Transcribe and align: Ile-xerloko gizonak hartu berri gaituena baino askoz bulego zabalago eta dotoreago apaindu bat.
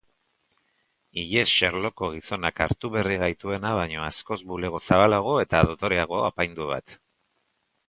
Ile-xerloko 1.23 2.09
gizonak 2.13 2.63
hartu 2.65 2.91
berri 2.97 3.19
gaituena 3.25 3.75
baino 3.81 4.07
askoz 4.07 4.39
bulego 4.55 4.83
zabalago 4.91 5.39
eta 5.45 5.63
dotoreago 5.71 6.25
apaindu 6.33 6.73
bat. 6.75 6.99